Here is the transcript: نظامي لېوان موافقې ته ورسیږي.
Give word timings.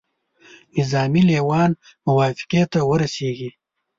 نظامي 0.75 1.21
لېوان 1.29 1.71
موافقې 2.07 2.61
ته 2.71 2.79
ورسیږي. 2.89 3.49